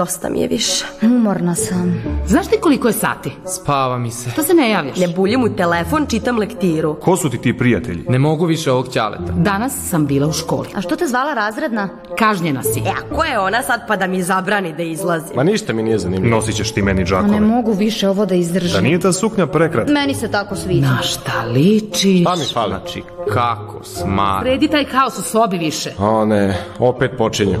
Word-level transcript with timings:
Dosta 0.00 0.28
mi 0.30 0.40
je 0.40 0.48
više. 0.48 0.84
Umorna 1.02 1.54
sam. 1.54 2.02
Znaš 2.26 2.46
ti 2.46 2.56
koliko 2.60 2.88
je 2.88 2.92
sati? 2.92 3.30
Spava 3.46 3.98
mi 3.98 4.10
se. 4.10 4.30
Što 4.30 4.42
se 4.42 4.54
ne 4.54 4.70
javljaš? 4.70 4.96
Ne 4.96 5.08
buljim 5.08 5.44
u 5.44 5.56
telefon, 5.56 6.06
čitam 6.06 6.38
lektiru. 6.38 6.94
Ko 6.94 7.16
su 7.16 7.30
ti 7.30 7.38
ti 7.38 7.58
prijatelji? 7.58 8.04
Ne 8.08 8.18
mogu 8.18 8.46
više 8.46 8.72
ovog 8.72 8.88
ćaleta. 8.92 9.32
Danas 9.36 9.72
sam 9.90 10.06
bila 10.06 10.26
u 10.26 10.32
školi. 10.32 10.68
A 10.74 10.80
što 10.80 10.96
te 10.96 11.06
zvala 11.06 11.34
razredna? 11.34 11.88
Kažnjena 12.18 12.62
si. 12.62 12.78
E, 12.80 12.90
a 12.90 13.14
ko 13.14 13.24
je 13.24 13.38
ona 13.38 13.62
sad 13.62 13.80
pa 13.88 13.96
da 13.96 14.06
mi 14.06 14.22
zabrani 14.22 14.72
da 14.76 14.82
izlazim? 14.82 15.36
Ma 15.36 15.42
ništa 15.42 15.72
mi 15.72 15.82
nije 15.82 15.98
zanimljivo. 15.98 16.36
Nosit 16.36 16.56
ćeš 16.56 16.72
ti 16.72 16.82
meni 16.82 17.02
A 17.02 17.04
džakove. 17.04 17.30
ne 17.30 17.40
mogu 17.40 17.72
više 17.72 18.08
ovo 18.08 18.26
da 18.26 18.34
izdržim. 18.34 18.72
Da 18.72 18.80
nije 18.80 19.00
ta 19.00 19.12
suknja 19.12 19.46
prekratka? 19.46 19.92
Meni 19.92 20.14
se 20.14 20.30
tako 20.30 20.56
sviđa. 20.56 20.86
Na 20.86 21.02
šta 21.02 21.44
ličiš? 21.54 22.20
Šta 22.20 22.36
mi 22.36 22.44
fali? 22.54 22.68
Znači, 22.70 23.02
kako 23.32 23.84
smar. 23.84 24.44
Redi 24.44 24.68
taj 24.68 24.84
haos 24.84 25.18
u 25.18 25.22
sobi 25.22 25.58
više. 25.58 25.90
O 25.98 26.24
ne, 26.24 26.56
opet 26.78 27.10
počinju. 27.18 27.58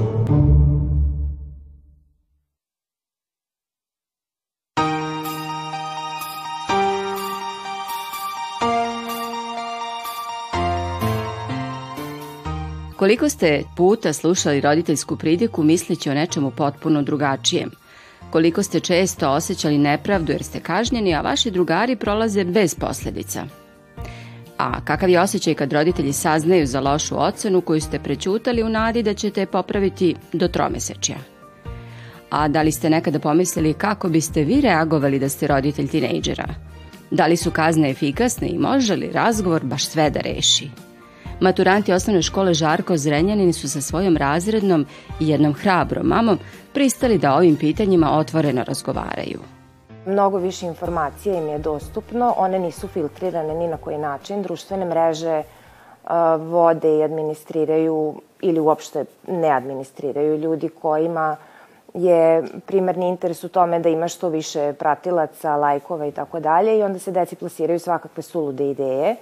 Koliko 13.00 13.28
ste 13.28 13.62
puta 13.76 14.12
slušali 14.12 14.60
roditeljsku 14.60 15.16
pridjeku 15.16 15.62
misleći 15.62 16.10
o 16.10 16.14
nečemu 16.14 16.50
potpuno 16.50 17.02
drugačijem? 17.02 17.70
Koliko 18.30 18.62
ste 18.62 18.80
često 18.80 19.30
osjećali 19.30 19.78
nepravdu 19.78 20.32
jer 20.32 20.42
ste 20.42 20.60
kažnjeni, 20.60 21.14
a 21.14 21.20
vaši 21.20 21.50
drugari 21.50 21.96
prolaze 21.96 22.44
bez 22.44 22.74
posljedica? 22.74 23.44
A 24.58 24.84
kakav 24.84 25.08
je 25.08 25.20
osjećaj 25.20 25.54
kad 25.54 25.72
roditelji 25.72 26.12
saznaju 26.12 26.66
za 26.66 26.80
lošu 26.80 27.22
ocenu 27.22 27.60
koju 27.60 27.80
ste 27.80 27.98
prećutali 27.98 28.62
u 28.62 28.68
nadi 28.68 29.02
da 29.02 29.14
ćete 29.14 29.40
je 29.40 29.46
popraviti 29.46 30.14
do 30.32 30.48
tromesečja? 30.48 31.16
A 32.30 32.48
da 32.48 32.62
li 32.62 32.72
ste 32.72 32.90
nekada 32.90 33.18
pomislili 33.18 33.74
kako 33.74 34.08
biste 34.08 34.44
vi 34.44 34.60
reagovali 34.60 35.18
da 35.18 35.28
ste 35.28 35.46
roditelj 35.46 35.88
tinejdžera? 35.88 36.54
Da 37.10 37.26
li 37.26 37.36
su 37.36 37.50
kazne 37.50 37.90
efikasne 37.90 38.48
i 38.48 38.58
može 38.58 38.96
li 38.96 39.12
razgovor 39.12 39.64
baš 39.64 39.86
sve 39.86 40.10
da 40.10 40.20
reši? 40.20 40.89
Maturanti 41.40 41.92
osnovne 41.92 42.22
škole 42.22 42.54
Žarko 42.54 42.96
Zrenjanin 42.96 43.52
su 43.52 43.68
sa 43.70 43.80
svojom 43.80 44.16
razrednom 44.16 44.86
i 45.20 45.28
jednom 45.28 45.54
hrabrom 45.54 46.06
mamom 46.06 46.38
pristali 46.72 47.18
da 47.18 47.34
ovim 47.34 47.56
pitanjima 47.56 48.18
otvoreno 48.18 48.64
razgovaraju. 48.64 49.40
Mnogo 50.06 50.38
više 50.38 50.66
informacija 50.66 51.38
im 51.38 51.48
je 51.48 51.58
dostupno, 51.58 52.34
one 52.36 52.58
nisu 52.58 52.88
filtrirane 52.88 53.54
ni 53.54 53.68
na 53.68 53.76
koji 53.76 53.98
način. 53.98 54.42
Društvene 54.42 54.84
mreže 54.84 55.42
a, 56.04 56.36
vode 56.36 56.98
i 56.98 57.02
administriraju 57.02 58.20
ili 58.40 58.60
uopšte 58.60 59.04
ne 59.28 59.48
administriraju 59.48 60.38
ljudi 60.38 60.68
kojima 60.68 61.36
je 61.94 62.42
primarni 62.66 63.08
interes 63.08 63.44
u 63.44 63.48
tome 63.48 63.80
da 63.80 63.88
ima 63.88 64.08
što 64.08 64.28
više 64.28 64.72
pratilaca, 64.72 65.56
lajkova 65.56 66.06
i 66.06 66.12
tako 66.12 66.40
dalje 66.40 66.78
i 66.78 66.82
onda 66.82 66.98
se 66.98 67.10
deci 67.10 67.36
plasiraju 67.36 67.78
svakakve 67.78 68.22
sulude 68.22 68.70
ideje. 68.70 69.16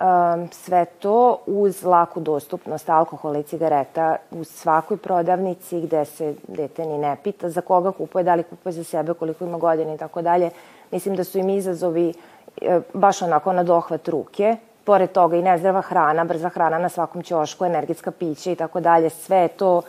Um, 0.00 0.48
sve 0.52 0.84
to 0.84 1.38
uz 1.46 1.84
laku 1.84 2.20
dostupnost 2.20 2.88
alkohola 2.88 3.38
i 3.38 3.42
cigareta 3.42 4.16
u 4.30 4.44
svakoj 4.44 4.96
prodavnici 4.96 5.80
gde 5.80 6.04
se 6.04 6.34
dete 6.48 6.86
ni 6.86 6.98
ne 6.98 7.16
pita 7.24 7.50
za 7.50 7.60
koga 7.60 7.92
kupuje, 7.92 8.24
da 8.24 8.34
li 8.34 8.42
kupuje 8.42 8.72
za 8.72 8.84
sebe, 8.84 9.14
koliko 9.14 9.44
ima 9.44 9.58
godina 9.58 9.94
i 9.94 9.98
tako 9.98 10.22
dalje. 10.22 10.50
Mislim 10.90 11.16
da 11.16 11.24
su 11.24 11.38
im 11.38 11.50
izazovi 11.50 12.12
e, 12.60 12.80
baš 12.94 13.22
onako 13.22 13.52
na 13.52 13.62
dohvat 13.62 14.08
ruke. 14.08 14.56
Pored 14.84 15.12
toga 15.12 15.36
i 15.36 15.42
nezdrava 15.42 15.80
hrana, 15.80 16.24
brza 16.24 16.48
hrana 16.48 16.78
na 16.78 16.88
svakom 16.88 17.22
ćošku, 17.22 17.64
energetska 17.64 18.10
pića 18.10 18.50
i 18.50 18.56
tako 18.56 18.80
dalje. 18.80 19.10
Sve 19.10 19.36
je 19.36 19.48
to 19.48 19.82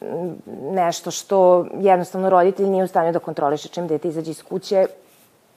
m, 0.00 0.36
nešto 0.70 1.10
što 1.10 1.66
jednostavno 1.80 2.30
roditelj 2.30 2.66
nije 2.66 2.84
u 2.84 2.88
stanju 2.88 3.12
da 3.12 3.18
kontroliše 3.18 3.68
čim 3.68 3.86
dete 3.86 4.08
izađe 4.08 4.30
iz 4.30 4.42
kuće. 4.42 4.86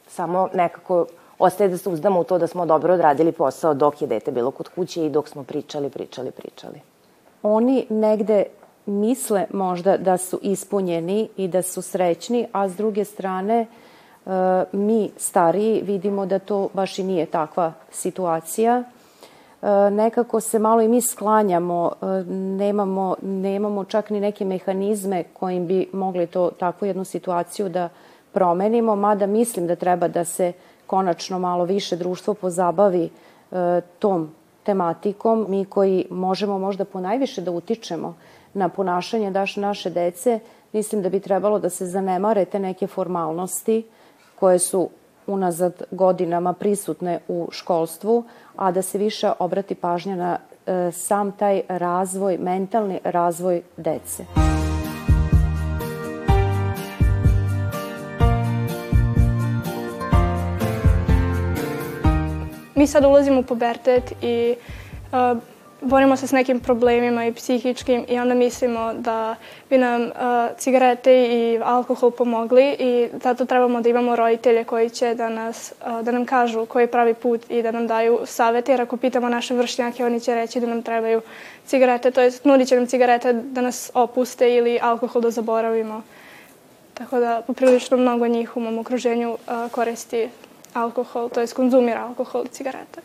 Samo 0.07 0.49
nekako 0.53 1.05
ostaje 1.41 1.69
da 1.69 1.77
se 1.77 1.89
uzdamo 1.89 2.19
u 2.19 2.23
to 2.23 2.37
da 2.37 2.47
smo 2.47 2.65
dobro 2.65 2.93
odradili 2.93 3.31
posao 3.31 3.73
dok 3.73 4.01
je 4.01 4.07
dete 4.07 4.31
bilo 4.31 4.51
kod 4.51 4.69
kuće 4.69 5.05
i 5.05 5.09
dok 5.09 5.27
smo 5.27 5.43
pričali, 5.43 5.89
pričali, 5.89 6.31
pričali. 6.31 6.81
Oni 7.43 7.85
negde 7.89 8.43
misle 8.85 9.45
možda 9.53 9.97
da 9.97 10.17
su 10.17 10.39
ispunjeni 10.41 11.29
i 11.37 11.47
da 11.47 11.61
su 11.61 11.81
srećni, 11.81 12.47
a 12.51 12.69
s 12.69 12.75
druge 12.75 13.05
strane 13.05 13.59
e, 13.61 13.67
mi 14.71 15.11
stariji 15.17 15.81
vidimo 15.81 16.25
da 16.25 16.39
to 16.39 16.69
baš 16.73 16.99
i 16.99 17.03
nije 17.03 17.25
takva 17.25 17.73
situacija. 17.91 18.83
E, 19.61 19.91
nekako 19.91 20.39
se 20.39 20.59
malo 20.59 20.81
i 20.81 20.87
mi 20.87 21.01
sklanjamo, 21.01 21.91
e, 22.01 22.05
nemamo, 22.31 23.15
nemamo 23.21 23.83
čak 23.85 24.09
ni 24.09 24.19
neke 24.19 24.45
mehanizme 24.45 25.23
kojim 25.23 25.67
bi 25.67 25.89
mogli 25.93 26.27
to 26.27 26.51
takvu 26.59 26.85
jednu 26.87 27.03
situaciju 27.03 27.69
da 27.69 27.89
promenimo, 28.31 28.95
mada 28.95 29.25
mislim 29.25 29.67
da 29.67 29.75
treba 29.75 30.07
da 30.07 30.25
se 30.25 30.53
konačno 30.91 31.39
malo 31.39 31.65
više 31.65 31.95
društvo 31.95 32.33
pozabavi 32.33 33.09
e, 33.51 33.81
tom 33.99 34.31
tematikom. 34.63 35.45
Mi 35.49 35.65
koji 35.65 36.05
možemo 36.09 36.59
možda 36.59 36.85
ponajviše 36.85 37.41
da 37.41 37.51
utičemo 37.51 38.15
na 38.53 38.69
ponašanje 38.69 39.31
daš 39.31 39.55
naše 39.55 39.89
dece, 39.89 40.39
mislim 40.73 41.01
da 41.01 41.09
bi 41.09 41.19
trebalo 41.19 41.59
da 41.59 41.69
se 41.69 41.85
zanemare 41.85 42.45
te 42.45 42.59
neke 42.59 42.87
formalnosti 42.87 43.83
koje 44.39 44.59
su 44.59 44.89
unazad 45.27 45.83
godinama 45.91 46.53
prisutne 46.53 47.19
u 47.27 47.47
školstvu, 47.51 48.23
a 48.55 48.71
da 48.71 48.81
se 48.81 48.97
više 48.97 49.31
obrati 49.39 49.75
pažnja 49.75 50.15
na 50.15 50.37
e, 50.37 50.91
sam 50.91 51.31
taj 51.31 51.61
razvoj, 51.69 52.37
mentalni 52.37 52.99
razvoj 53.03 53.61
dece. 53.77 54.60
Mi 62.81 62.87
sad 62.87 63.05
ulazimo 63.05 63.39
u 63.39 63.43
pubertet 63.43 64.13
i 64.21 64.55
uh, 65.11 65.37
borimo 65.81 66.17
se 66.17 66.27
s 66.27 66.31
nekim 66.31 66.59
problemima 66.59 67.25
i 67.25 67.33
psihičkim 67.33 68.05
i 68.07 68.19
onda 68.19 68.33
mislimo 68.33 68.93
da 68.93 69.35
bi 69.69 69.77
nam 69.77 70.01
uh, 70.01 70.09
cigarete 70.57 71.13
i 71.13 71.59
alkohol 71.63 72.11
pomogli 72.11 72.75
i 72.79 73.09
zato 73.23 73.45
trebamo 73.45 73.81
da 73.81 73.89
imamo 73.89 74.15
roditelje 74.15 74.63
koji 74.63 74.89
će 74.89 75.15
da, 75.15 75.29
nas, 75.29 75.73
uh, 75.85 76.01
da 76.01 76.11
nam 76.11 76.25
kažu 76.25 76.65
koji 76.65 76.83
je 76.83 76.91
pravi 76.91 77.13
put 77.13 77.41
i 77.49 77.61
da 77.61 77.71
nam 77.71 77.87
daju 77.87 78.19
savete, 78.25 78.71
jer 78.71 78.81
ako 78.81 78.97
pitamo 78.97 79.29
naše 79.29 79.53
vršnjake, 79.53 80.05
oni 80.05 80.19
će 80.19 80.35
reći 80.35 80.59
da 80.59 80.67
nam 80.67 80.81
trebaju 80.81 81.21
cigarete, 81.65 82.11
to 82.11 82.21
je 82.21 82.31
nudit 82.43 82.67
će 82.67 82.75
nam 82.75 82.87
cigarete 82.87 83.33
da 83.33 83.61
nas 83.61 83.91
opuste 83.93 84.55
ili 84.55 84.79
alkohol 84.81 85.21
da 85.21 85.29
zaboravimo. 85.29 86.01
Tako 86.93 87.19
da 87.19 87.41
poprilično 87.47 87.97
mnogo 87.97 88.27
njih 88.27 88.57
u 88.57 88.59
mom 88.59 88.79
okruženju 88.79 89.31
uh, 89.31 89.71
koristi 89.71 90.29
alkohol, 90.73 91.29
to 91.29 91.41
je 91.41 91.47
konzumira 91.47 92.05
alkohol 92.07 92.45
i 92.45 92.49
cigarete. 92.49 93.01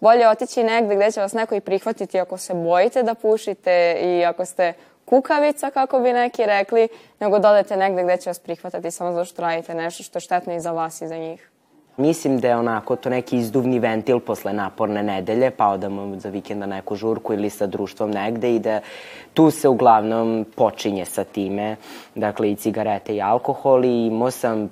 Bolje 0.00 0.28
otići 0.28 0.62
negde 0.62 0.96
gde 0.96 1.10
će 1.10 1.20
vas 1.20 1.32
neko 1.32 1.54
i 1.54 1.60
prihvatiti 1.60 2.20
ako 2.20 2.38
se 2.38 2.54
bojite 2.54 3.02
da 3.02 3.14
pušite 3.14 3.96
i 4.02 4.24
ako 4.24 4.44
ste 4.44 4.72
kukavica, 5.04 5.70
kako 5.70 6.00
bi 6.00 6.12
neki 6.12 6.46
rekli, 6.46 6.88
nego 7.20 7.38
da 7.38 7.50
odete 7.50 7.76
negde 7.76 8.02
gde 8.02 8.16
će 8.16 8.30
vas 8.30 8.38
prihvatati 8.38 8.90
samo 8.90 9.12
zato 9.12 9.24
što 9.24 9.42
radite 9.42 9.74
nešto 9.74 10.02
što 10.02 10.16
je 10.16 10.20
štetno 10.20 10.54
i 10.54 10.60
za 10.60 10.72
vas 10.72 11.02
i 11.02 11.08
za 11.08 11.16
njih. 11.16 11.48
Mislim 11.96 12.40
da 12.40 12.48
je 12.48 12.56
onako 12.56 12.96
to 12.96 13.10
neki 13.10 13.36
izduvni 13.36 13.78
ventil 13.78 14.20
posle 14.20 14.52
naporne 14.52 15.02
nedelje, 15.02 15.50
pa 15.50 15.68
odamo 15.68 16.20
za 16.20 16.28
vikend 16.28 16.60
na 16.60 16.66
neku 16.66 16.96
žurku 16.96 17.32
ili 17.32 17.50
sa 17.50 17.66
društvom 17.66 18.10
negde 18.10 18.54
i 18.54 18.58
da 18.58 18.80
tu 19.34 19.50
se 19.50 19.68
uglavnom 19.68 20.46
počinje 20.56 21.04
sa 21.04 21.24
time, 21.24 21.76
dakle 22.14 22.50
i 22.50 22.56
cigarete 22.56 23.14
i 23.16 23.22
alkohol 23.22 23.84
i 23.84 24.06
imao 24.06 24.30
sam 24.30 24.70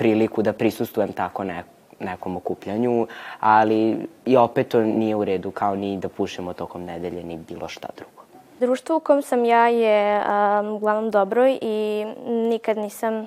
priliku 0.00 0.42
da 0.42 0.52
prisustujem 0.52 1.12
tako 1.12 1.44
ne, 1.44 1.64
nekom 1.98 2.36
okupljanju, 2.36 3.06
ali 3.40 4.06
i 4.24 4.36
opet 4.36 4.68
to 4.68 4.80
nije 4.80 5.16
u 5.16 5.24
redu 5.24 5.50
kao 5.50 5.76
ni 5.76 5.98
da 5.98 6.08
pušemo 6.08 6.52
tokom 6.52 6.84
nedelje 6.84 7.24
ni 7.24 7.36
bilo 7.48 7.68
šta 7.68 7.88
drugo. 7.96 8.22
Društvo 8.60 8.96
u 8.96 9.00
kom 9.00 9.22
sam 9.22 9.44
ja 9.44 9.68
je 9.68 10.20
um, 10.20 10.68
uglavnom 10.68 11.10
dobro 11.10 11.48
i 11.48 12.06
nikad 12.26 12.78
nisam, 12.78 13.26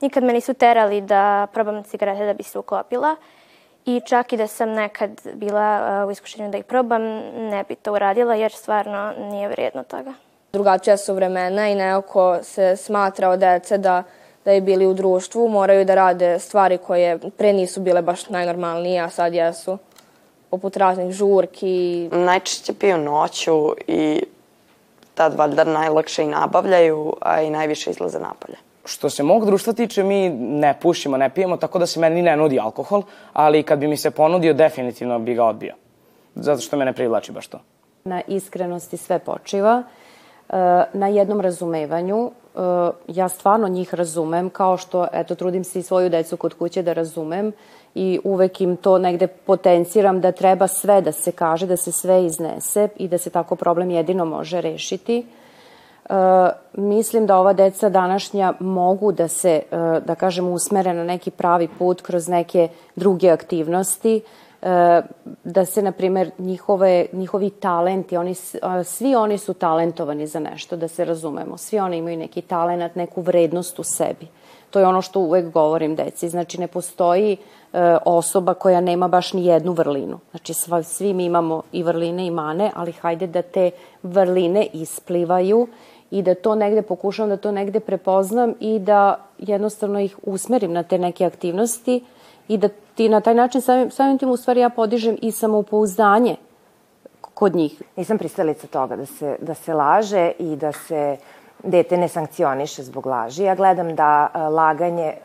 nikad 0.00 0.24
me 0.24 0.32
nisu 0.32 0.54
terali 0.54 1.00
da 1.00 1.46
probam 1.52 1.84
cigarete 1.84 2.26
da 2.26 2.34
bi 2.34 2.42
se 2.42 2.58
uklopila. 2.58 3.16
I 3.86 4.00
čak 4.06 4.32
i 4.32 4.36
da 4.36 4.46
sam 4.46 4.70
nekad 4.70 5.10
bila 5.34 6.00
uh, 6.02 6.08
u 6.08 6.10
iskušenju 6.10 6.50
da 6.50 6.58
ih 6.58 6.64
probam, 6.64 7.02
ne 7.50 7.64
bi 7.68 7.74
to 7.74 7.92
uradila 7.92 8.34
jer 8.34 8.52
stvarno 8.52 9.12
nije 9.30 9.48
vrijedno 9.48 9.82
toga. 9.82 10.12
Drugačija 10.52 10.96
su 10.96 11.14
vremena 11.14 11.68
i 11.68 11.74
nekako 11.74 12.38
se 12.42 12.76
smatra 12.76 13.28
od 13.28 13.38
dece 13.38 13.78
da 13.78 14.02
da 14.48 14.54
bi 14.54 14.60
bili 14.60 14.86
u 14.86 14.94
društvu, 14.94 15.48
moraju 15.48 15.84
da 15.84 15.94
rade 15.94 16.38
stvari 16.38 16.78
koje 16.78 17.18
pre 17.36 17.52
nisu 17.52 17.80
bile 17.80 18.02
baš 18.02 18.28
najnormalnije, 18.28 19.00
a 19.00 19.10
sad 19.10 19.34
jesu. 19.34 19.78
Poput 20.50 20.76
raznih 20.76 21.12
žurki. 21.12 22.08
Najčešće 22.12 22.72
piju 22.74 22.98
noću 22.98 23.74
i 23.86 24.22
tad 25.14 25.34
valjda 25.34 25.64
najlakše 25.64 26.22
i 26.22 26.26
nabavljaju, 26.26 27.12
a 27.20 27.42
i 27.42 27.50
najviše 27.50 27.90
izlaze 27.90 28.18
napolje. 28.18 28.56
Što 28.84 29.10
se 29.10 29.22
mog 29.22 29.46
društva 29.46 29.72
tiče, 29.72 30.02
mi 30.02 30.28
ne 30.30 30.78
pušimo, 30.82 31.16
ne 31.16 31.30
pijemo, 31.30 31.56
tako 31.56 31.78
da 31.78 31.86
se 31.86 32.00
meni 32.00 32.22
ne 32.22 32.36
nudi 32.36 32.60
alkohol, 32.60 33.02
ali 33.32 33.62
kad 33.62 33.78
bi 33.78 33.86
mi 33.86 33.96
se 33.96 34.10
ponudio, 34.10 34.54
definitivno 34.54 35.18
bi 35.18 35.34
ga 35.34 35.44
odbio. 35.44 35.74
Zato 36.34 36.60
što 36.60 36.76
me 36.76 36.84
ne 36.84 36.92
privlači 36.92 37.32
baš 37.32 37.46
to. 37.46 37.60
Na 38.04 38.22
iskrenosti 38.26 38.96
sve 38.96 39.18
počiva, 39.18 39.82
na 40.92 41.08
jednom 41.08 41.40
razumevanju, 41.40 42.30
ja 43.08 43.28
stvarno 43.28 43.68
njih 43.68 43.94
razumem, 43.94 44.50
kao 44.50 44.76
što, 44.76 45.06
eto, 45.12 45.34
trudim 45.34 45.64
se 45.64 45.78
i 45.78 45.82
svoju 45.82 46.10
decu 46.10 46.36
kod 46.36 46.54
kuće 46.54 46.82
da 46.82 46.92
razumem 46.92 47.52
i 47.94 48.20
uvek 48.24 48.60
im 48.60 48.76
to 48.76 48.98
negde 48.98 49.26
potenciram 49.26 50.20
da 50.20 50.32
treba 50.32 50.66
sve 50.66 51.00
da 51.00 51.12
se 51.12 51.32
kaže, 51.32 51.66
da 51.66 51.76
se 51.76 51.92
sve 51.92 52.24
iznese 52.24 52.88
i 52.96 53.08
da 53.08 53.18
se 53.18 53.30
tako 53.30 53.56
problem 53.56 53.90
jedino 53.90 54.24
može 54.24 54.60
rešiti. 54.60 55.26
E, 56.08 56.14
mislim 56.72 57.26
da 57.26 57.36
ova 57.36 57.52
deca 57.52 57.88
današnja 57.88 58.52
mogu 58.60 59.12
da 59.12 59.28
se, 59.28 59.50
e, 59.70 60.00
da 60.06 60.14
kažem, 60.14 60.48
usmere 60.48 60.94
na 60.94 61.04
neki 61.04 61.30
pravi 61.30 61.68
put 61.78 62.02
kroz 62.02 62.28
neke 62.28 62.68
druge 62.96 63.30
aktivnosti, 63.30 64.20
da 65.44 65.64
se, 65.64 65.82
na 65.82 65.92
primer, 65.92 66.30
njihove, 66.38 67.06
njihovi 67.12 67.50
talenti, 67.50 68.16
oni, 68.16 68.34
svi 68.84 69.14
oni 69.14 69.38
su 69.38 69.54
talentovani 69.54 70.26
za 70.26 70.40
nešto, 70.40 70.76
da 70.76 70.88
se 70.88 71.04
razumemo. 71.04 71.56
Svi 71.56 71.78
oni 71.78 71.96
imaju 71.96 72.16
neki 72.16 72.42
talent, 72.42 72.94
neku 72.94 73.20
vrednost 73.20 73.78
u 73.78 73.82
sebi. 73.82 74.26
To 74.70 74.78
je 74.78 74.86
ono 74.86 75.02
što 75.02 75.20
uvek 75.20 75.52
govorim 75.52 75.94
deci. 75.96 76.28
Znači, 76.28 76.60
ne 76.60 76.66
postoji 76.66 77.32
e, 77.32 77.96
osoba 78.04 78.54
koja 78.54 78.80
nema 78.80 79.08
baš 79.08 79.32
ni 79.32 79.46
jednu 79.46 79.72
vrlinu. 79.72 80.18
Znači, 80.30 80.54
sva, 80.54 80.82
svi 80.82 81.14
mi 81.14 81.24
imamo 81.24 81.62
i 81.72 81.82
vrline 81.82 82.26
i 82.26 82.30
mane, 82.30 82.70
ali 82.74 82.92
hajde 82.92 83.26
da 83.26 83.42
te 83.42 83.70
vrline 84.02 84.66
isplivaju 84.72 85.68
i 86.10 86.22
da 86.22 86.34
to 86.34 86.54
negde 86.54 86.82
pokušavam 86.82 87.30
da 87.30 87.36
to 87.36 87.52
negde 87.52 87.80
prepoznam 87.80 88.54
i 88.60 88.78
da 88.78 89.18
jednostavno 89.38 90.00
ih 90.00 90.18
usmerim 90.22 90.72
na 90.72 90.82
te 90.82 90.98
neke 90.98 91.24
aktivnosti 91.24 92.04
i 92.48 92.56
da 92.56 92.68
ti 92.98 93.08
na 93.08 93.20
taj 93.20 93.34
način 93.34 93.62
samim, 93.62 93.90
samim 93.90 94.18
tim 94.18 94.30
u 94.30 94.36
stvari 94.36 94.60
ja 94.60 94.68
podižem 94.70 95.16
i 95.22 95.32
samoupouzdanje 95.32 96.36
kod 97.20 97.54
njih. 97.54 97.82
Nisam 97.96 98.18
pristalica 98.18 98.66
toga 98.66 98.96
da 98.96 99.06
se, 99.06 99.36
da 99.40 99.54
se 99.54 99.74
laže 99.74 100.32
i 100.38 100.56
da 100.56 100.72
se 100.72 101.16
dete 101.62 101.96
ne 101.96 102.08
sankcioniše 102.08 102.82
zbog 102.82 103.06
laži. 103.06 103.44
Ja 103.44 103.54
gledam 103.54 103.94
da 103.94 104.10
e, 104.34 104.38
laganje, 104.38 105.06
e, 105.06 105.16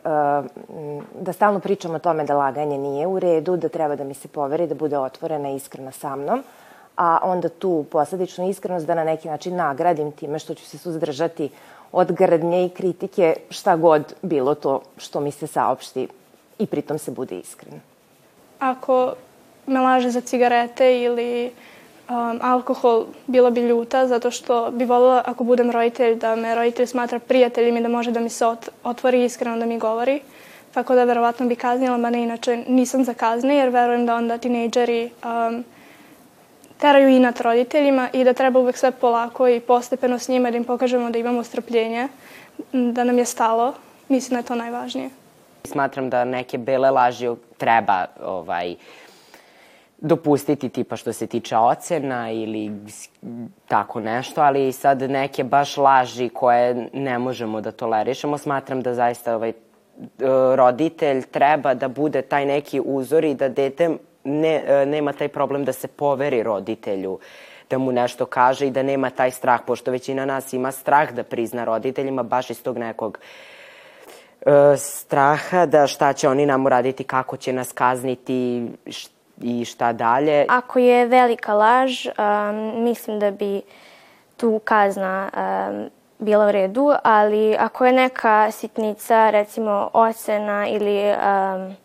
da 1.20 1.34
stalno 1.34 1.60
pričam 1.60 1.96
o 1.96 2.00
tome 2.00 2.26
da 2.30 2.38
laganje 2.38 2.78
nije 2.78 3.08
u 3.08 3.20
redu, 3.20 3.58
da 3.58 3.70
treba 3.70 3.96
da 3.96 4.04
mi 4.04 4.14
se 4.14 4.28
poveri, 4.28 4.68
da 4.68 4.76
bude 4.76 4.98
otvorena 4.98 5.50
i 5.50 5.56
iskrena 5.56 5.92
sa 5.92 6.16
mnom, 6.16 6.44
a 6.96 7.20
onda 7.24 7.50
tu 7.50 7.86
posledičnu 7.92 8.50
iskrenost 8.50 8.88
da 8.88 8.96
na 8.96 9.04
neki 9.04 9.28
način 9.28 9.56
nagradim 9.56 10.12
time 10.12 10.40
što 10.40 10.54
ću 10.54 10.66
se 10.66 10.78
suzdržati 10.78 11.50
od 11.92 12.12
grdnje 12.12 12.66
i 12.66 12.70
kritike 12.70 13.36
šta 13.50 13.76
god 13.76 14.14
bilo 14.22 14.56
to 14.56 14.82
što 14.98 15.20
mi 15.20 15.32
se 15.32 15.48
saopšti 15.48 16.08
i 16.64 16.66
pritom 16.66 16.98
se 16.98 17.12
bude 17.12 17.40
iskren. 17.40 17.82
Ako 18.60 19.14
me 19.68 19.80
laže 19.80 20.12
za 20.12 20.22
cigarete 20.22 21.02
ili 21.02 21.52
um, 22.10 22.40
alkohol, 22.42 23.06
bila 23.28 23.50
bi 23.50 23.62
ljuta 23.62 24.08
zato 24.08 24.32
što 24.32 24.72
bi 24.72 24.86
volila 24.86 25.24
ako 25.26 25.44
budem 25.44 25.72
roditelj 25.72 26.16
da 26.16 26.36
me 26.36 26.56
roditelj 26.56 26.88
smatra 26.88 27.20
prijateljem 27.20 27.78
i 27.78 27.82
da 27.82 27.90
može 27.90 28.12
da 28.12 28.20
mi 28.20 28.30
se 28.30 28.46
ot 28.46 28.70
otvori 28.84 29.26
iskreno 29.26 29.58
da 29.58 29.66
mi 29.66 29.80
govori. 29.80 30.22
Tako 30.74 30.96
da 30.96 31.04
verovatno 31.04 31.48
bi 31.48 31.56
kaznila, 31.56 31.98
ma 31.98 32.10
ne 32.10 32.24
inače 32.24 32.64
nisam 32.68 33.04
za 33.04 33.14
kazne 33.14 33.56
jer 33.56 33.70
verujem 33.70 34.06
da 34.06 34.16
onda 34.16 34.38
tinejdžeri 34.38 35.10
um, 35.24 35.64
teraju 36.78 37.10
inat 37.10 37.42
roditeljima 37.42 38.10
i 38.14 38.24
da 38.24 38.34
treba 38.34 38.60
uvek 38.60 38.78
sve 38.78 38.92
polako 38.92 39.48
i 39.48 39.60
postepeno 39.60 40.20
s 40.20 40.28
njima 40.28 40.52
da 40.52 40.58
im 40.58 40.64
pokažemo 40.64 41.10
da 41.10 41.20
imamo 41.20 41.44
strpljenje, 41.44 42.08
da 42.72 43.04
nam 43.04 43.18
je 43.18 43.26
stalo. 43.26 43.74
Mislim 44.10 44.30
da 44.36 44.38
je 44.38 44.48
to 44.48 44.56
najvažnije. 44.56 45.23
Smatram 45.64 46.10
da 46.10 46.26
neke 46.26 46.58
bele 46.58 46.92
laži 46.92 47.30
treba 47.58 48.06
ovaj, 48.24 48.76
dopustiti 49.98 50.70
tipa 50.70 50.96
što 50.96 51.14
se 51.14 51.28
tiče 51.28 51.58
ocena 51.58 52.32
ili 52.32 52.72
tako 53.68 54.00
nešto, 54.00 54.42
ali 54.42 54.72
sad 54.72 55.02
neke 55.02 55.44
baš 55.44 55.78
laži 55.78 56.30
koje 56.30 56.90
ne 56.94 57.20
možemo 57.20 57.62
da 57.62 57.72
tolerišemo, 57.72 58.38
smatram 58.38 58.82
da 58.82 58.94
zaista 58.94 59.36
ovaj, 59.36 59.54
roditelj 60.56 61.22
treba 61.22 61.74
da 61.74 61.88
bude 61.88 62.22
taj 62.22 62.46
neki 62.46 62.82
uzor 62.86 63.24
i 63.24 63.34
da 63.34 63.50
dete 63.50 63.90
ne, 64.24 64.64
e, 64.68 64.86
nema 64.86 65.14
taj 65.14 65.28
problem 65.28 65.66
da 65.66 65.74
se 65.74 65.88
poveri 65.88 66.44
roditelju 66.44 67.20
da 67.70 67.78
mu 67.78 67.92
nešto 67.92 68.26
kaže 68.26 68.68
i 68.68 68.72
da 68.72 68.84
nema 68.84 69.10
taj 69.10 69.32
strah, 69.32 69.60
pošto 69.68 69.92
većina 69.92 70.26
nas 70.26 70.54
ima 70.54 70.72
strah 70.72 71.12
da 71.14 71.24
prizna 71.24 71.64
roditeljima 71.64 72.24
baš 72.24 72.50
iz 72.50 72.64
tog 72.64 72.78
nekog 72.78 73.18
e, 73.18 73.54
straha 74.78 75.66
da 75.66 75.88
šta 75.88 76.14
će 76.14 76.30
oni 76.30 76.46
nam 76.46 76.66
uraditi, 76.66 77.04
kako 77.04 77.38
će 77.38 77.54
nas 77.54 77.72
kazniti 77.72 78.68
i 79.42 79.66
šta 79.66 79.94
dalje. 79.94 80.46
Ako 80.50 80.80
je 80.80 81.06
velika 81.06 81.54
laž, 81.54 82.06
um, 82.06 82.84
mislim 82.84 83.20
da 83.20 83.32
bi 83.32 83.62
tu 84.38 84.62
kazna 84.64 85.30
um, 85.34 85.90
bila 86.20 86.48
u 86.48 86.52
redu, 86.52 86.94
ali 87.04 87.56
ako 87.60 87.86
je 87.86 87.94
neka 87.94 88.52
sitnica, 88.52 89.30
recimo 89.30 89.90
ocena 89.94 90.68
ili 90.68 91.12
um, 91.12 91.76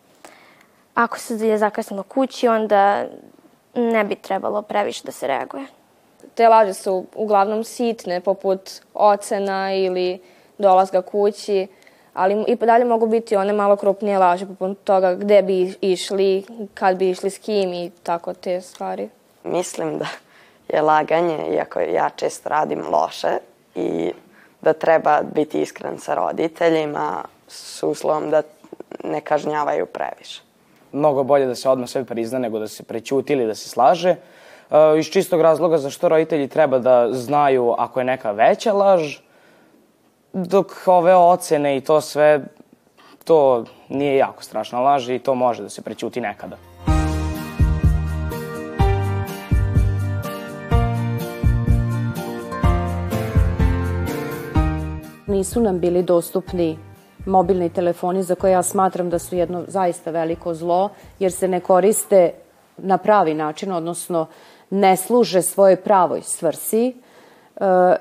Ako 0.99 1.19
se 1.19 1.47
je 1.47 1.59
zakasnilo 1.59 2.03
kući, 2.03 2.49
onda 2.49 3.05
ne 3.75 4.05
bi 4.05 4.15
trebalo 4.15 4.63
previše 4.63 5.03
da 5.05 5.13
se 5.13 5.27
reaguje. 5.27 5.67
Te 6.35 6.49
laže 6.49 6.75
su 6.75 7.05
uglavnom 7.15 7.65
sitne, 7.65 8.21
poput 8.21 8.61
ocena 8.95 9.75
ili 9.75 10.21
dolazga 10.59 11.03
kući, 11.03 11.67
ali 12.15 12.45
i 12.49 12.57
dalje 12.57 12.85
mogu 12.85 13.07
biti 13.07 13.37
one 13.37 13.53
malo 13.53 13.77
krupnije 13.77 14.19
laže, 14.19 14.47
poput 14.47 14.79
toga 14.85 15.15
gde 15.15 15.43
bi 15.43 15.75
išli, 15.81 16.45
kad 16.75 16.97
bi 16.97 17.11
išli 17.11 17.31
s 17.31 17.39
kim 17.39 17.73
i 17.73 17.91
tako 18.03 18.35
te 18.35 18.61
stvari. 18.61 19.09
Mislim 19.45 19.99
da 19.99 20.07
je 20.69 20.83
laganje, 20.83 21.39
iako 21.55 21.81
ja 21.81 22.11
često 22.17 22.49
radim 22.49 22.85
loše, 22.91 23.39
i 23.75 24.13
da 24.61 24.73
treba 24.73 25.21
biti 25.35 25.61
iskren 25.63 25.99
sa 25.99 26.15
roditeljima 26.15 27.25
s 27.49 27.83
uslovom 27.83 28.31
da 28.31 28.43
ne 29.05 29.21
kažnjavaju 29.21 29.87
previše 29.87 30.49
mnogo 30.93 31.23
bolje 31.23 31.47
da 31.47 31.55
se 31.55 31.69
odmah 31.69 31.89
sve 31.89 32.05
prizna 32.05 32.39
nego 32.39 32.59
da 32.59 32.69
se 32.69 32.83
prećuti 32.83 33.33
ili 33.33 33.47
da 33.47 33.55
se 33.55 33.69
slaže. 33.69 34.09
E, 34.11 34.99
iz 34.99 35.07
čistog 35.07 35.41
razloga 35.41 35.79
zašto 35.79 36.09
roditelji 36.09 36.49
treba 36.49 36.79
da 36.79 37.09
znaju 37.13 37.75
ako 37.79 38.01
je 38.01 38.05
neka 38.05 38.31
veća 38.31 38.73
laž, 38.73 39.19
dok 40.33 40.73
ove 40.87 41.15
ocene 41.15 41.77
i 41.77 41.81
to 41.81 42.01
sve, 42.01 42.45
to 43.25 43.65
nije 43.89 44.17
jako 44.17 44.43
strašna 44.43 44.81
laž 44.81 45.09
i 45.09 45.19
to 45.19 45.35
može 45.35 45.63
da 45.63 45.69
se 45.69 45.83
prećuti 45.83 46.21
nekada. 46.21 46.57
Nisu 55.27 55.61
nam 55.61 55.81
bili 55.81 56.03
dostupni 56.03 56.79
mobilni 57.27 57.69
telefoni 57.69 58.23
za 58.23 58.35
koje 58.35 58.53
ja 58.53 58.63
smatram 58.63 59.11
da 59.11 59.19
su 59.19 59.37
jedno 59.37 59.65
zaista 59.69 60.11
veliko 60.11 60.55
zlo, 60.55 60.91
jer 61.19 61.33
se 61.33 61.49
ne 61.49 61.61
koriste 61.61 62.33
na 62.77 62.99
pravi 62.99 63.35
način, 63.35 63.73
odnosno 63.73 64.27
ne 64.71 64.97
služe 64.97 65.43
svojoj 65.43 65.77
pravoj 65.77 66.23
svrsi, 66.23 66.95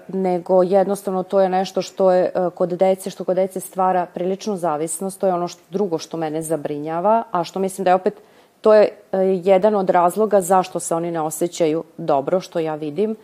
nego 0.08 0.64
jednostavno 0.64 1.24
to 1.24 1.42
je 1.42 1.50
nešto 1.50 1.82
što 1.82 2.12
je 2.12 2.24
e, 2.24 2.50
kod 2.56 2.70
dece, 2.70 3.10
što 3.10 3.24
kod 3.24 3.36
dece 3.36 3.60
stvara 3.60 4.06
priličnu 4.14 4.58
zavisnost, 4.58 5.20
to 5.20 5.28
je 5.28 5.34
ono 5.34 5.48
što, 5.48 5.62
drugo 5.70 5.98
što 5.98 6.18
mene 6.18 6.42
zabrinjava, 6.42 7.24
a 7.32 7.44
što 7.44 7.60
mislim 7.60 7.84
da 7.86 7.92
je 7.92 7.96
opet, 7.96 8.14
to 8.62 8.74
je 8.74 8.90
e, 9.12 9.18
jedan 9.44 9.76
od 9.76 9.90
razloga 9.90 10.42
zašto 10.42 10.80
se 10.80 10.96
oni 10.96 11.12
ne 11.12 11.22
osjećaju 11.22 11.84
dobro, 11.98 12.40
što 12.40 12.60
ja 12.60 12.76
vidim, 12.76 13.16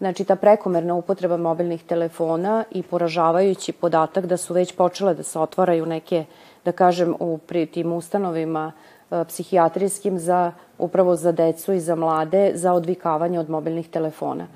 Znači, 0.00 0.24
ta 0.24 0.36
prekomerna 0.36 0.94
upotreba 0.94 1.36
mobilnih 1.36 1.82
telefona 1.84 2.64
i 2.70 2.82
poražavajući 2.82 3.72
podatak 3.72 4.26
da 4.26 4.36
su 4.36 4.54
već 4.54 4.72
počele 4.72 5.14
da 5.14 5.22
se 5.22 5.38
otvaraju 5.38 5.86
neke, 5.86 6.24
da 6.64 6.72
kažem, 6.72 7.14
u 7.20 7.38
pri 7.38 7.66
tim 7.66 7.92
ustanovima 7.92 8.72
e, 9.10 9.24
psihijatrijskim 9.24 10.18
za, 10.18 10.52
upravo 10.78 11.16
za 11.16 11.32
decu 11.32 11.72
i 11.72 11.80
za 11.80 11.94
mlade, 11.94 12.52
za 12.54 12.72
odvikavanje 12.72 13.40
od 13.40 13.50
mobilnih 13.50 13.88
telefona. 13.88 14.46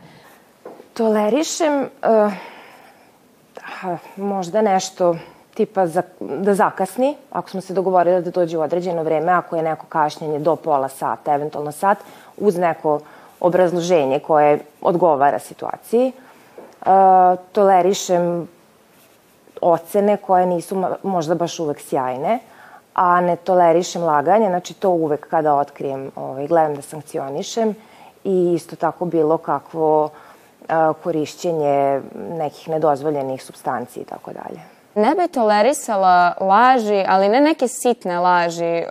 Tolerišem 0.95 1.83
uh, 1.83 2.33
možda 4.17 4.63
nešto 4.63 5.17
tipa 5.55 5.87
za, 5.87 6.03
da 6.21 6.55
zakasni, 6.55 7.17
ako 7.31 7.51
smo 7.51 7.61
se 7.61 7.75
dogovorili 7.75 8.23
da 8.23 8.31
dođe 8.31 8.59
u 8.59 8.61
određeno 8.61 9.03
vreme, 9.03 9.33
ako 9.33 9.57
je 9.57 9.63
neko 9.63 9.87
kašnjenje 9.87 10.39
do 10.39 10.57
pola 10.57 10.89
sata, 10.89 11.35
eventualno 11.35 11.73
sat, 11.73 11.99
uz 12.37 12.59
neko 12.59 13.01
obrazloženje 13.41 14.19
koje 14.19 14.59
odgovara 14.81 15.39
situaciji. 15.39 16.13
E, 16.13 16.13
tolerišem 17.53 18.49
ocene 19.61 20.17
koje 20.17 20.47
nisu 20.47 20.85
možda 21.03 21.35
baš 21.35 21.59
uvek 21.59 21.81
sjajne, 21.81 22.39
a 22.95 23.21
ne 23.21 23.37
tolerišem 23.37 24.03
laganje, 24.03 24.49
znači 24.49 24.75
to 24.75 24.91
uvek 24.91 25.29
kada 25.29 25.55
otkrijem, 25.55 26.11
ovaj, 26.17 26.47
gledam 26.47 26.75
da 26.75 26.83
sankcionišem 26.83 27.75
i 28.25 28.53
isto 28.55 28.77
tako 28.77 29.05
bilo 29.05 29.39
kakvo 29.39 30.11
e, 30.11 30.24
korišćenje 31.03 32.01
nekih 32.15 32.69
nedozvoljenih 32.69 33.43
substanci 33.43 34.01
i 34.01 34.05
tako 34.05 34.33
dalje. 34.33 34.61
Ne 34.95 35.15
bi 35.15 35.29
tolerisala 35.29 36.33
laži, 36.41 37.05
ali 37.09 37.29
ne 37.29 37.41
neke 37.41 37.69
sitne 37.69 38.19
laži. 38.19 38.85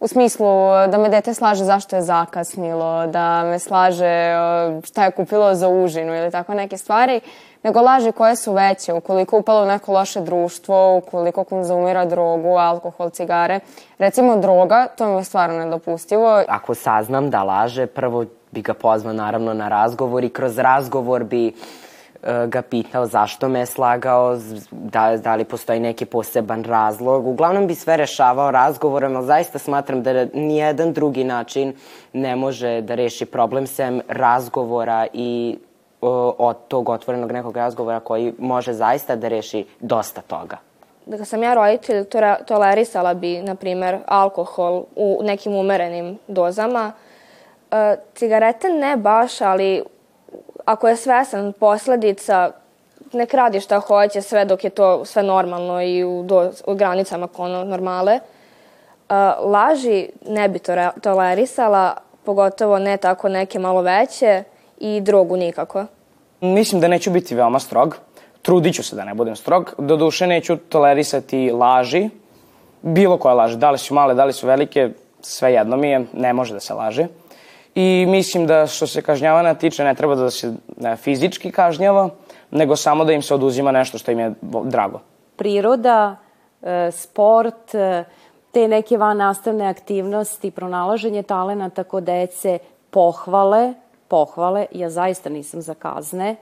U 0.00 0.08
smislu 0.08 0.46
da 0.88 0.98
me 0.98 1.08
dete 1.08 1.34
slaže 1.34 1.64
zašto 1.64 1.96
je 1.96 2.02
zakasnilo, 2.02 3.06
da 3.06 3.44
me 3.44 3.58
slaže 3.58 4.34
šta 4.82 5.04
je 5.04 5.10
kupilo 5.10 5.54
za 5.54 5.68
užinu 5.68 6.14
ili 6.14 6.30
tako 6.30 6.54
neke 6.54 6.76
stvari, 6.76 7.20
nego 7.62 7.80
laži 7.80 8.12
koje 8.12 8.36
su 8.36 8.52
veće, 8.52 8.92
ukoliko 8.92 9.38
upalo 9.38 9.62
u 9.62 9.66
neko 9.66 9.92
loše 9.92 10.20
društvo, 10.20 10.96
ukoliko 10.96 11.44
konzumira 11.44 12.04
drogu, 12.04 12.48
alkohol, 12.48 13.10
cigare. 13.10 13.60
Recimo 13.98 14.36
droga, 14.36 14.86
to 14.86 15.06
mi 15.06 15.16
je 15.16 15.24
stvarno 15.24 15.64
nedopustivo. 15.64 16.42
Ako 16.48 16.74
saznam 16.74 17.30
da 17.30 17.42
laže, 17.42 17.86
prvo 17.86 18.24
bi 18.54 18.62
ga 18.62 18.74
pozvao 18.74 19.12
naravno 19.12 19.54
na 19.54 19.68
razgovor 19.68 20.24
i 20.24 20.30
kroz 20.30 20.58
razgovor 20.58 21.24
bi 21.24 21.46
e, 21.48 21.52
ga 22.46 22.62
pitao 22.62 23.06
zašto 23.06 23.48
me 23.48 23.58
je 23.58 23.66
slagao, 23.66 24.36
da, 24.70 25.16
da 25.16 25.34
li 25.34 25.44
postoji 25.44 25.80
neki 25.80 26.04
poseban 26.04 26.64
razlog. 26.64 27.26
Uglavnom 27.26 27.66
bi 27.66 27.74
sve 27.74 27.96
rešavao 27.96 28.50
razgovorom, 28.50 29.16
ali 29.16 29.26
zaista 29.26 29.58
smatram 29.58 30.02
da 30.02 30.26
nijedan 30.34 30.92
drugi 30.92 31.24
način 31.24 31.74
ne 32.12 32.36
može 32.36 32.80
da 32.80 32.94
reši 32.94 33.26
problem 33.26 33.66
sem 33.66 34.00
razgovora 34.08 35.06
i 35.12 35.58
od 36.38 36.56
tog 36.68 36.88
otvorenog 36.88 37.32
nekog 37.32 37.56
razgovora 37.56 38.00
koji 38.00 38.34
može 38.38 38.72
zaista 38.72 39.16
da 39.16 39.28
reši 39.28 39.64
dosta 39.80 40.20
toga. 40.20 40.56
Da 41.06 41.24
sam 41.24 41.42
ja 41.42 41.54
roditelj, 41.54 42.04
tolerisala 42.46 43.14
bi, 43.14 43.42
na 43.42 43.54
primer, 43.54 43.98
alkohol 44.06 44.84
u 44.96 45.20
nekim 45.22 45.54
umerenim 45.54 46.18
dozama. 46.28 46.92
Cigarete 48.14 48.68
ne 48.68 48.96
baš, 48.96 49.40
ali 49.40 49.82
ako 50.64 50.88
je 50.88 50.96
svesan 50.96 51.52
posledica, 51.52 52.50
nek 53.12 53.34
radi 53.34 53.60
šta 53.60 53.80
hoće 53.80 54.22
sve 54.22 54.44
dok 54.44 54.64
je 54.64 54.70
to 54.70 55.04
sve 55.04 55.22
normalno 55.22 55.82
i 55.82 56.04
u, 56.04 56.22
do, 56.22 56.50
u 56.66 56.74
granicama 56.74 57.26
kono 57.26 57.64
normale. 57.64 58.12
E, 58.12 58.20
laži 59.40 60.08
ne 60.28 60.48
bi 60.48 60.58
to 60.58 60.72
tolerisala, 61.02 61.96
pogotovo 62.24 62.78
ne 62.78 62.96
tako 62.96 63.28
neke 63.28 63.58
malo 63.58 63.82
veće 63.82 64.42
i 64.78 65.00
drogu 65.00 65.36
nikako. 65.36 65.86
Mislim 66.40 66.80
da 66.80 66.88
neću 66.88 67.10
biti 67.10 67.34
veoma 67.34 67.58
strog. 67.58 67.96
Trudit 68.42 68.74
ću 68.74 68.82
se 68.82 68.96
da 68.96 69.04
ne 69.04 69.14
budem 69.14 69.36
strog. 69.36 69.74
Doduše 69.78 70.26
neću 70.26 70.56
tolerisati 70.56 71.50
laži. 71.50 72.08
Bilo 72.82 73.18
koje 73.18 73.34
laži. 73.34 73.56
Da 73.56 73.70
li 73.70 73.78
su 73.78 73.94
male, 73.94 74.14
da 74.14 74.24
li 74.24 74.32
su 74.32 74.46
velike, 74.46 74.90
sve 75.20 75.52
jedno 75.52 75.76
mi 75.76 75.88
je. 75.88 76.04
Ne 76.12 76.32
može 76.32 76.54
da 76.54 76.60
se 76.60 76.74
laže. 76.74 77.06
I 77.74 78.06
mislim 78.08 78.46
da 78.46 78.66
što 78.66 78.86
se 78.86 79.02
kažnjavana 79.02 79.54
tiče 79.54 79.84
ne 79.84 79.94
treba 79.94 80.14
da 80.14 80.30
se 80.30 80.52
ne, 80.76 80.96
fizički 80.96 81.50
kažnjava, 81.50 82.10
nego 82.50 82.76
samo 82.76 83.04
da 83.04 83.12
im 83.12 83.22
se 83.22 83.34
oduzima 83.34 83.72
nešto 83.72 83.98
što 83.98 84.10
im 84.10 84.18
je 84.18 84.32
drago. 84.64 85.00
Priroda, 85.36 86.16
e, 86.62 86.90
sport, 86.92 87.74
e, 87.74 88.04
te 88.52 88.68
neke 88.68 88.96
van 88.96 89.16
nastavne 89.16 89.66
aktivnosti, 89.66 90.50
pronalaženje 90.50 91.22
talenata 91.22 91.84
kod 91.84 92.04
dece, 92.04 92.58
pohvale, 92.90 93.74
pohvale. 94.08 94.66
Ja 94.72 94.90
zaista 94.90 95.28
nisam 95.28 95.62
za 95.62 95.74
kazne. 95.74 96.36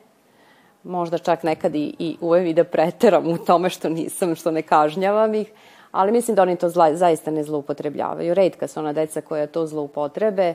Možda 0.85 1.19
čak 1.19 1.43
nekad 1.43 1.75
i, 1.75 1.95
i 1.99 2.17
uvek 2.21 2.49
i 2.49 2.55
da 2.55 2.65
preteram 2.65 3.29
u 3.29 3.39
tome 3.39 3.71
što 3.71 3.89
nisam, 3.89 4.35
što 4.35 4.51
ne 4.51 4.63
kažnjavam 4.63 5.35
ih, 5.35 5.53
ali 5.93 6.13
mislim 6.13 6.35
da 6.35 6.43
oni 6.43 6.57
to 6.57 6.69
zla, 6.69 6.95
zaista 6.95 7.31
ne 7.31 7.45
zloupotrebljavaju. 7.45 8.35
Redka 8.35 8.69
su 8.69 8.81
ona 8.81 8.93
deca 8.93 9.21
koja 9.21 9.47
to 9.47 9.67
zloupotrebe. 9.67 10.43
E, 10.43 10.55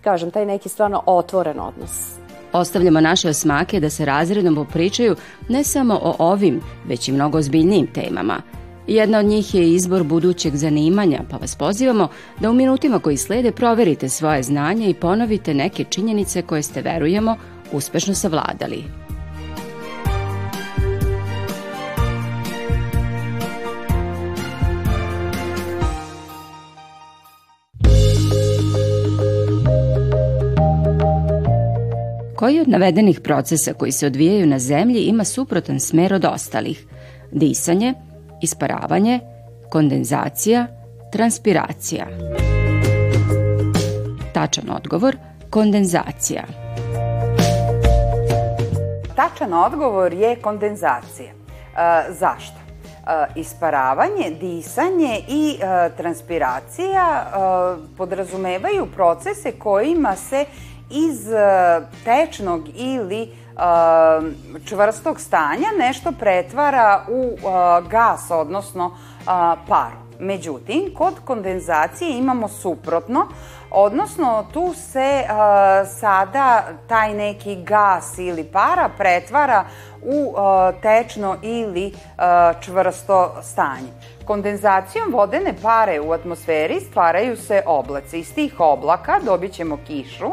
kažem, 0.00 0.30
taj 0.30 0.46
neki 0.46 0.68
stvarno 0.68 1.02
otvoren 1.06 1.60
odnos. 1.60 2.14
Ostavljamo 2.52 3.00
naše 3.00 3.28
osmake 3.28 3.80
da 3.80 3.90
se 3.90 4.04
razredom 4.04 4.54
popričaju 4.54 5.16
ne 5.48 5.64
samo 5.64 6.00
o 6.02 6.16
ovim, 6.18 6.60
već 6.88 7.08
i 7.08 7.12
mnogo 7.12 7.38
ozbiljnijim 7.38 7.86
temama– 7.86 8.42
Jedna 8.90 9.18
od 9.18 9.26
njih 9.26 9.54
je 9.54 9.72
izbor 9.72 10.02
budućeg 10.04 10.56
zanimanja, 10.56 11.20
pa 11.30 11.36
vas 11.36 11.56
pozivamo 11.56 12.08
da 12.40 12.50
u 12.50 12.54
minutima 12.54 12.98
koji 12.98 13.16
slede 13.16 13.52
proverite 13.52 14.08
svoje 14.08 14.42
znanje 14.42 14.90
i 14.90 14.94
ponovite 14.94 15.54
neke 15.54 15.84
činjenice 15.84 16.42
koje 16.42 16.62
ste, 16.62 16.82
verujemo, 16.82 17.36
uspešno 17.72 18.14
savladali. 18.14 18.84
Koji 32.40 32.60
od 32.60 32.68
navedenih 32.68 33.20
procesa 33.20 33.72
koji 33.72 33.92
se 33.92 34.06
odvijaju 34.06 34.46
na 34.46 34.58
zemlji 34.58 35.00
ima 35.00 35.24
suprotan 35.24 35.80
smer 35.80 36.14
od 36.14 36.24
ostalih? 36.24 36.86
Disanje, 37.30 37.94
isparavanje, 38.42 39.20
kondenzacija, 39.70 40.66
transpiracija. 41.12 42.06
Tačan 44.34 44.70
odgovor, 44.70 45.16
kondenzacija. 45.50 46.42
Tačan 49.16 49.52
odgovor 49.52 50.12
je 50.12 50.36
kondenzacija. 50.36 51.30
E, 51.30 51.34
zašto? 52.12 52.56
E, 52.56 53.26
isparavanje, 53.36 54.30
disanje 54.40 55.20
i 55.28 55.56
e, 55.60 55.90
transpiracija 55.96 57.24
e, 57.24 57.96
podrazumevaju 57.96 58.86
procese 58.96 59.52
kojima 59.52 60.16
se 60.16 60.44
iz 60.90 61.32
e, 61.32 61.80
tečnog 62.04 62.68
ili 62.74 63.40
čvrstog 64.64 65.20
stanja 65.20 65.66
nešto 65.78 66.12
pretvara 66.12 67.04
u 67.08 67.36
gas, 67.88 68.30
odnosno 68.30 68.96
paru. 69.68 69.96
Međutim, 70.18 70.94
kod 70.94 71.14
kondenzacije 71.24 72.18
imamo 72.18 72.48
suprotno, 72.48 73.26
odnosno 73.70 74.46
tu 74.52 74.74
se 74.74 75.24
sada 76.00 76.62
taj 76.88 77.14
neki 77.14 77.56
gas 77.56 78.18
ili 78.18 78.44
para 78.44 78.88
pretvara 78.98 79.64
u 80.02 80.34
tečno 80.82 81.36
ili 81.42 81.94
čvrsto 82.60 83.34
stanje. 83.42 83.92
Kondenzacijom 84.24 85.12
vodene 85.12 85.54
pare 85.62 86.00
u 86.00 86.12
atmosferi 86.12 86.80
stvaraju 86.80 87.36
se 87.36 87.62
oblaci. 87.66 88.18
Iz 88.18 88.34
tih 88.34 88.60
oblaka 88.60 89.20
dobit 89.24 89.52
ćemo 89.52 89.78
kišu, 89.86 90.30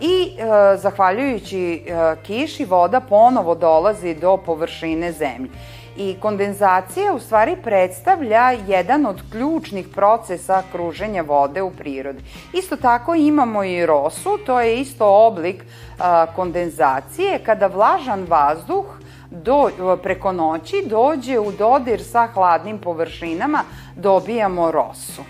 i 0.00 0.30
e, 0.38 0.76
zahvaljujući 0.76 1.72
e, 1.74 2.16
kiši 2.22 2.64
voda 2.64 3.00
ponovo 3.00 3.54
dolazi 3.54 4.14
do 4.14 4.36
površine 4.36 5.12
zemlje. 5.12 5.50
I 5.96 6.16
kondenzacija 6.20 7.14
u 7.14 7.18
stvari 7.18 7.56
predstavlja 7.62 8.50
jedan 8.66 9.06
od 9.06 9.22
ključnih 9.32 9.88
procesa 9.88 10.62
kruženja 10.72 11.22
vode 11.22 11.62
u 11.62 11.70
prirodi. 11.70 12.22
Isto 12.52 12.76
tako 12.76 13.14
imamo 13.14 13.64
i 13.64 13.86
rosu, 13.86 14.38
to 14.46 14.60
je 14.60 14.80
isto 14.80 15.26
oblik 15.26 15.64
kondenzacije 16.36 17.38
kada 17.44 17.66
vlažan 17.66 18.26
vazduh 18.28 18.84
do, 19.30 19.70
preko 20.02 20.32
noći 20.32 20.86
dođe 20.86 21.38
u 21.38 21.52
dodir 21.52 22.04
sa 22.04 22.26
hladnim 22.26 22.78
površinama, 22.78 23.64
dobijamo 23.96 24.70
rosu. 24.70 25.22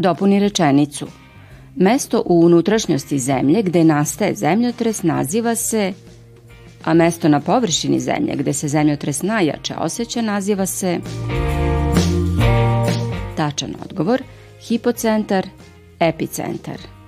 Dopuni 0.00 0.40
rečenicu. 0.40 1.06
Mesto 1.76 2.22
u 2.26 2.40
unutrašnjosti 2.40 3.18
zemlje 3.18 3.62
gde 3.62 3.84
nastaje 3.84 4.34
zemljotres 4.34 5.02
naziva 5.02 5.54
se, 5.54 5.92
a 6.84 6.94
mesto 6.94 7.28
na 7.28 7.40
površini 7.40 8.00
zemlje 8.00 8.36
gde 8.36 8.52
se 8.52 8.68
zemljotres 8.68 9.22
najjače 9.22 9.74
osjeća 9.76 10.22
naziva 10.22 10.66
se 10.66 11.00
tačan 13.36 13.74
odgovor, 13.84 14.22
hipocentar, 14.68 15.46
epicentar. 16.00 16.99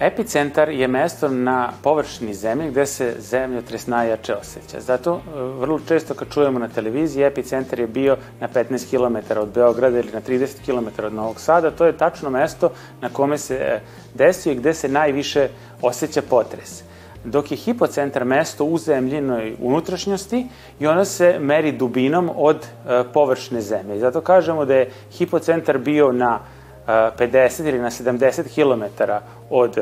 Epicentar 0.00 0.68
je 0.68 0.88
mesto 0.88 1.28
na 1.28 1.72
površini 1.82 2.34
zemlje 2.34 2.70
gde 2.70 2.86
se 2.86 3.14
zemljotres 3.18 3.86
najjače 3.86 4.34
osjeća. 4.34 4.80
Zato 4.80 5.14
e, 5.14 5.40
vrlo 5.40 5.80
često 5.88 6.14
kad 6.14 6.28
čujemo 6.28 6.58
na 6.58 6.68
televiziji 6.68 7.24
epicentar 7.24 7.80
je 7.80 7.86
bio 7.86 8.16
na 8.40 8.48
15 8.48 8.90
km 8.90 9.38
od 9.38 9.48
Beograda 9.48 9.98
ili 9.98 10.12
na 10.12 10.20
30 10.20 10.64
km 10.64 11.04
od 11.04 11.14
Novog 11.14 11.40
Sada. 11.40 11.70
To 11.70 11.86
je 11.86 11.96
tačno 11.96 12.30
mesto 12.30 12.70
na 13.00 13.08
kome 13.08 13.38
se 13.38 13.54
e, 13.54 13.80
desio 14.14 14.52
i 14.52 14.54
gde 14.54 14.74
se 14.74 14.88
najviše 14.88 15.48
osjeća 15.82 16.22
potres. 16.22 16.82
Dok 17.24 17.50
je 17.50 17.56
hipocentar 17.56 18.24
mesto 18.24 18.64
u 18.64 18.78
zemljinoj 18.78 19.56
unutrašnjosti 19.60 20.46
i 20.78 20.86
ono 20.86 21.04
se 21.04 21.38
meri 21.40 21.72
dubinom 21.72 22.30
od 22.36 22.56
e, 22.56 23.02
površne 23.12 23.60
zemlje. 23.60 23.98
Zato 23.98 24.20
kažemo 24.20 24.64
da 24.64 24.74
je 24.74 24.90
hipocentar 25.12 25.78
bio 25.78 26.12
na 26.12 26.40
50 26.86 27.68
ili 27.68 27.78
na 27.78 27.90
70 27.90 28.42
km 28.54 29.02
od 29.50 29.76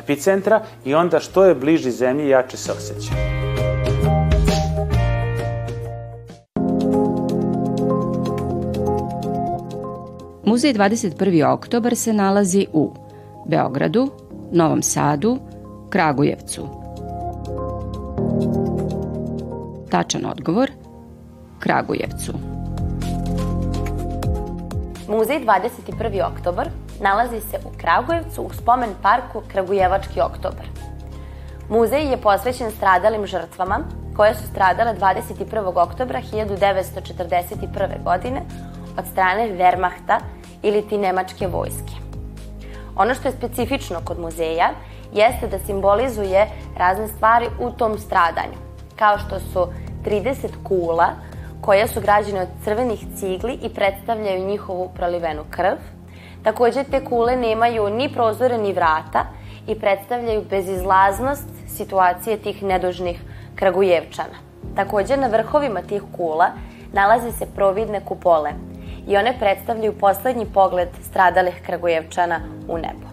epicentra 0.00 0.62
i 0.84 0.94
onda 0.94 1.20
što 1.20 1.44
je 1.44 1.54
bliži 1.54 1.90
zemlji 1.90 2.28
jače 2.28 2.56
se 2.56 2.72
osjeća. 2.72 3.12
Muzej 10.44 10.74
21. 10.74 11.52
oktobar 11.52 11.96
se 11.96 12.12
nalazi 12.12 12.66
u 12.72 12.94
Beogradu, 13.46 14.10
Novom 14.52 14.82
Sadu, 14.82 15.38
Kragujevcu. 15.90 16.66
Tačan 19.90 20.26
odgovor 20.26 20.70
Kragujevcu. 21.58 22.59
Muzej 25.10 25.40
21. 25.44 26.22
oktobar 26.22 26.68
nalazi 27.00 27.40
se 27.40 27.58
u 27.64 27.70
Kragujevcu 27.78 28.42
u 28.42 28.50
spomen 28.52 28.90
parku 29.02 29.42
Kragujevački 29.52 30.20
oktobar. 30.20 30.66
Muzej 31.68 32.10
je 32.10 32.16
posvećen 32.16 32.70
stradalim 32.70 33.26
žrtvama 33.26 33.80
koje 34.16 34.34
su 34.34 34.46
stradale 34.46 34.94
21. 34.94 35.72
oktobra 35.78 36.20
1941. 36.32 38.04
godine 38.04 38.42
od 38.98 39.06
strane 39.12 39.48
Wehrmachta 39.48 40.18
ili 40.62 40.88
ti 40.88 40.98
nemačke 40.98 41.46
vojske. 41.46 41.94
Ono 42.96 43.14
što 43.14 43.28
je 43.28 43.32
specifično 43.32 44.00
kod 44.04 44.20
muzeja 44.20 44.70
jeste 45.12 45.48
da 45.48 45.58
simbolizuje 45.58 46.46
razne 46.78 47.08
stvari 47.08 47.46
u 47.60 47.70
tom 47.70 47.98
stradanju, 47.98 48.58
kao 48.96 49.18
što 49.18 49.40
su 49.40 49.72
30 50.04 50.48
kula 50.64 51.08
koje 51.60 51.88
su 51.88 52.00
građene 52.00 52.40
od 52.40 52.48
crvenih 52.64 53.04
cigli 53.16 53.58
i 53.62 53.68
predstavljaju 53.68 54.46
njihovu 54.46 54.90
prolivenu 54.94 55.42
krv. 55.50 55.76
Takođe, 56.42 56.84
te 56.84 57.04
kule 57.04 57.36
nemaju 57.36 57.90
ni 57.90 58.12
prozore 58.12 58.58
ni 58.58 58.72
vrata 58.72 59.24
i 59.66 59.80
predstavljaju 59.80 60.44
bezizlaznost 60.50 61.48
situacije 61.68 62.36
tih 62.36 62.62
nedužnih 62.62 63.22
Kragujevčana. 63.54 64.38
Takođe, 64.76 65.16
na 65.16 65.26
vrhovima 65.26 65.82
tih 65.82 66.02
kula 66.16 66.50
nalaze 66.92 67.32
se 67.32 67.46
providne 67.54 68.00
kupole 68.04 68.50
i 69.08 69.16
one 69.16 69.38
predstavljaju 69.38 69.98
poslednji 69.98 70.46
pogled 70.54 70.88
stradalih 71.02 71.62
Kragujevčana 71.66 72.40
u 72.68 72.78
nebo. 72.78 73.10